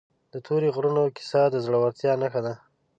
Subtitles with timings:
[0.33, 2.53] د تورې غرونو کیسه د زړورتیا نښه ده.